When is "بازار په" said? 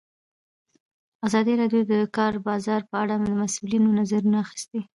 2.47-2.95